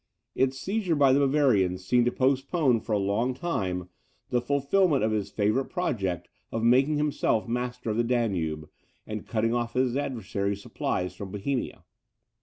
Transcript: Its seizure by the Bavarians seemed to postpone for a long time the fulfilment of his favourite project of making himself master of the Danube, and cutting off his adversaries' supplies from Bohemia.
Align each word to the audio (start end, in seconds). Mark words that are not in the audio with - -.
Its 0.33 0.57
seizure 0.59 0.95
by 0.95 1.13
the 1.13 1.19
Bavarians 1.19 1.85
seemed 1.85 2.05
to 2.05 2.11
postpone 2.11 2.79
for 2.79 2.93
a 2.93 2.97
long 2.97 3.35
time 3.35 3.87
the 4.29 4.41
fulfilment 4.41 5.03
of 5.03 5.11
his 5.11 5.29
favourite 5.29 5.69
project 5.69 6.27
of 6.51 6.63
making 6.63 6.97
himself 6.97 7.47
master 7.47 7.91
of 7.91 7.97
the 7.97 8.03
Danube, 8.03 8.67
and 9.05 9.27
cutting 9.27 9.53
off 9.53 9.73
his 9.75 9.95
adversaries' 9.95 10.59
supplies 10.63 11.13
from 11.13 11.29
Bohemia. 11.31 11.83